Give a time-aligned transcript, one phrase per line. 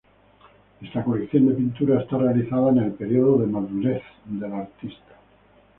[0.81, 5.13] Esta colección de pinturas está realizada en el periodo de madurez del artista.